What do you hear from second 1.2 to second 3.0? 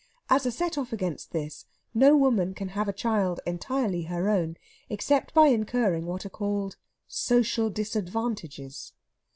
this, no woman can have a